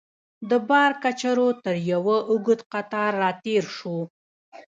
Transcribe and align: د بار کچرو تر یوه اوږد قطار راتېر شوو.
د 0.49 0.51
بار 0.69 0.91
کچرو 1.03 1.47
تر 1.63 1.75
یوه 1.91 2.17
اوږد 2.29 2.59
قطار 2.73 3.11
راتېر 3.23 3.63
شوو. 3.75 4.03